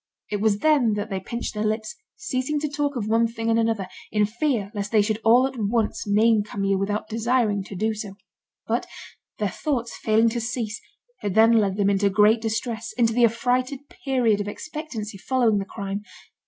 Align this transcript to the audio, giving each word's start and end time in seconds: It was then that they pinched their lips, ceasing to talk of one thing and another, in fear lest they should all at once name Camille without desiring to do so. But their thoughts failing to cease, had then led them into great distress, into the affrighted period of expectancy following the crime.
It 0.31 0.41
was 0.41 0.57
then 0.61 0.93
that 0.95 1.11
they 1.11 1.19
pinched 1.19 1.53
their 1.53 1.63
lips, 1.63 1.93
ceasing 2.15 2.59
to 2.61 2.67
talk 2.67 2.95
of 2.95 3.07
one 3.07 3.27
thing 3.27 3.51
and 3.51 3.59
another, 3.59 3.87
in 4.11 4.25
fear 4.25 4.71
lest 4.73 4.91
they 4.91 5.03
should 5.03 5.19
all 5.23 5.45
at 5.45 5.57
once 5.57 6.07
name 6.07 6.41
Camille 6.41 6.79
without 6.79 7.07
desiring 7.07 7.63
to 7.65 7.75
do 7.75 7.93
so. 7.93 8.15
But 8.65 8.87
their 9.37 9.47
thoughts 9.49 9.95
failing 9.95 10.29
to 10.29 10.41
cease, 10.41 10.81
had 11.19 11.35
then 11.35 11.51
led 11.51 11.77
them 11.77 11.87
into 11.91 12.09
great 12.09 12.41
distress, 12.41 12.93
into 12.97 13.13
the 13.13 13.25
affrighted 13.25 13.87
period 14.03 14.41
of 14.41 14.47
expectancy 14.47 15.19
following 15.19 15.59
the 15.59 15.65
crime. 15.65 16.01